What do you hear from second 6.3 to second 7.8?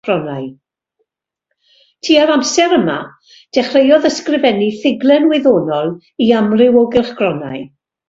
amryw o gylchgronau.